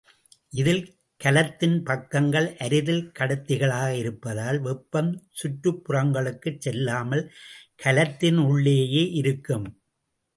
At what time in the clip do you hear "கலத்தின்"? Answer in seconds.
1.21-1.83